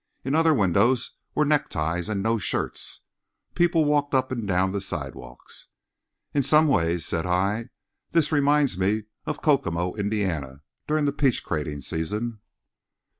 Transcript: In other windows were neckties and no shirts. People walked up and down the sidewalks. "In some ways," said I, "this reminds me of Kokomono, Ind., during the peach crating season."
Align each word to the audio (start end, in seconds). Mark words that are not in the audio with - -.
In 0.25 0.33
other 0.33 0.55
windows 0.55 1.11
were 1.35 1.45
neckties 1.45 2.09
and 2.09 2.23
no 2.23 2.39
shirts. 2.39 3.01
People 3.53 3.85
walked 3.85 4.15
up 4.15 4.31
and 4.31 4.47
down 4.47 4.71
the 4.71 4.81
sidewalks. 4.81 5.67
"In 6.33 6.41
some 6.41 6.67
ways," 6.67 7.05
said 7.05 7.27
I, 7.27 7.69
"this 8.09 8.31
reminds 8.31 8.79
me 8.79 9.03
of 9.27 9.43
Kokomono, 9.43 9.95
Ind., 9.95 10.61
during 10.87 11.05
the 11.05 11.13
peach 11.13 11.43
crating 11.43 11.81
season." 11.81 12.39